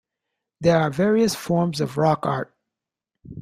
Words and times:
There 0.61 0.79
are 0.79 0.89
various 0.89 1.35
forms 1.35 1.79
of 1.79 1.95
rock 1.95 2.25
art. 2.25 2.55